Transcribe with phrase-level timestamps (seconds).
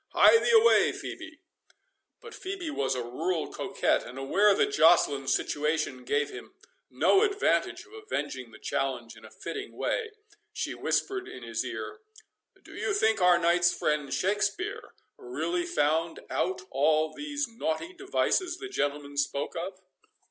[0.15, 1.37] —Hie thee away, Phœbe."
[2.21, 6.55] But Phœbe was a rural coquette, and, aware that Joceline's situation gave him
[6.89, 10.09] no advantage of avenging the challenge in a fitting way,
[10.53, 11.99] she whispered in his ear,
[12.63, 18.69] "Do you think our knight's friend, Shakspeare, really found out all these naughty devices the
[18.69, 19.81] gentleman spoke of?"